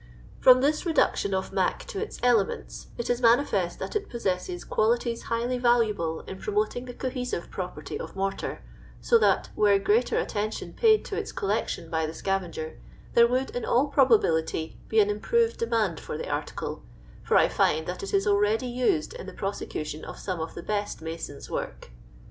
From 0.39 0.61
this 0.61 0.83
reduction 0.83 1.31
of" 1.35 1.53
mac" 1.53 1.85
to 1.89 2.01
its 2.01 2.19
elements, 2.23 2.87
it 2.97 3.07
is 3.07 3.21
manifest 3.21 3.77
that 3.77 3.95
it 3.95 4.09
possesses 4.09 4.63
qualities 4.63 5.21
highly 5.21 5.59
valuable 5.59 6.21
in 6.21 6.39
promoting 6.39 6.85
the 6.85 6.93
cohesive 6.95 7.51
property 7.51 7.99
of 7.99 8.15
mortar, 8.15 8.63
so 8.99 9.19
that, 9.19 9.51
were 9.55 9.77
greater 9.77 10.17
attention 10.17 10.73
paid 10.73 11.05
to 11.05 11.15
its 11.19 11.31
collection 11.31 11.91
by 11.91 12.07
the 12.07 12.13
sciivenger, 12.13 12.77
there 13.13 13.27
would, 13.27 13.51
in 13.51 13.63
all 13.63 13.89
probability, 13.89 14.75
be 14.89 14.99
an 14.99 15.11
improved 15.11 15.59
demand 15.59 15.99
for 15.99 16.17
the 16.17 16.27
article, 16.27 16.81
for 17.21 17.37
I 17.37 17.47
find 17.47 17.85
that 17.85 18.01
it 18.01 18.11
is 18.11 18.25
already 18.25 18.65
used 18.65 19.13
in 19.13 19.27
the 19.27 19.33
prosecution 19.33 20.03
of 20.03 20.17
some 20.17 20.39
of 20.39 20.55
the 20.55 20.63
best 20.63 21.03
masons* 21.03 21.47
work. 21.47 21.91